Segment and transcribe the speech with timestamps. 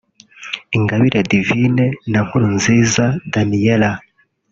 [0.77, 3.91] Ingabire Divine na Nkuruniza Daniella